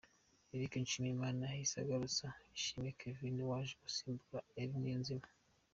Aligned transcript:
Eric 0.55 0.71
Nshimiyimana 0.83 1.41
yahise 1.47 1.73
ahagurutsa 1.77 2.27
Ihsimwe 2.57 2.89
Kevin 2.99 3.37
waje 3.49 3.73
gusimbura 3.83 4.45
Ally 4.61 4.75
Niyonzima. 4.83 5.27